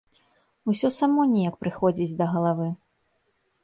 [0.73, 2.67] Усё само неяк прыходзіць да галавы.